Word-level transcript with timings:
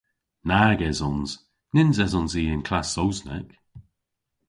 Nag 0.49 0.79
esons. 0.89 1.31
Nyns 1.73 1.97
esons 2.05 2.33
i 2.41 2.43
y'n 2.51 2.63
klass 2.67 2.89
Sowsnek. 2.95 3.47